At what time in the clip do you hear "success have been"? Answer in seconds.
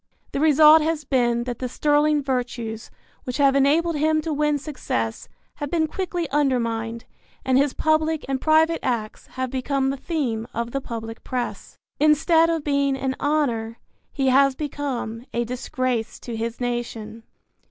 4.57-5.85